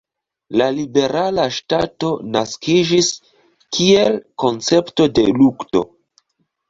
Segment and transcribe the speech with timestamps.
[0.59, 3.11] La Liberala Ŝtato naskiĝis
[3.77, 5.85] kiel koncepto de lukto.